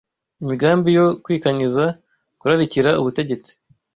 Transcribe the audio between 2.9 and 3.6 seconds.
ubutegetsi